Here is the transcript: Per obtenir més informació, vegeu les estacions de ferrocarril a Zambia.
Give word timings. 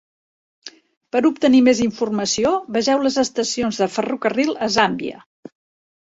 Per 1.15 1.19
obtenir 1.27 1.59
més 1.65 1.81
informació, 1.83 2.53
vegeu 2.77 3.03
les 3.07 3.17
estacions 3.25 3.81
de 3.83 3.89
ferrocarril 3.97 4.49
a 4.69 4.71
Zambia. 4.77 5.21